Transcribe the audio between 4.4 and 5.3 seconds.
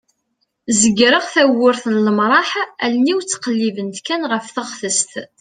teɣtest